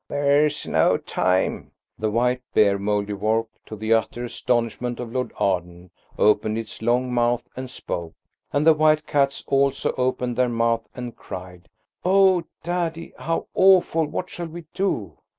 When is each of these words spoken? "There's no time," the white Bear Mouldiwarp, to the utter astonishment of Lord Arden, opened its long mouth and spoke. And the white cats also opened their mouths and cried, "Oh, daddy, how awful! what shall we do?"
"There's 0.07 0.65
no 0.65 0.97
time," 0.97 1.69
the 1.99 2.09
white 2.09 2.41
Bear 2.55 2.79
Mouldiwarp, 2.79 3.49
to 3.67 3.75
the 3.75 3.93
utter 3.93 4.23
astonishment 4.23 4.99
of 4.99 5.11
Lord 5.13 5.31
Arden, 5.37 5.91
opened 6.17 6.57
its 6.57 6.81
long 6.81 7.13
mouth 7.13 7.43
and 7.55 7.69
spoke. 7.69 8.15
And 8.51 8.65
the 8.65 8.73
white 8.73 9.05
cats 9.05 9.43
also 9.45 9.91
opened 9.99 10.37
their 10.37 10.49
mouths 10.49 10.87
and 10.95 11.15
cried, 11.15 11.69
"Oh, 12.03 12.43
daddy, 12.63 13.13
how 13.19 13.45
awful! 13.53 14.07
what 14.07 14.27
shall 14.27 14.47
we 14.47 14.65
do?" 14.73 15.19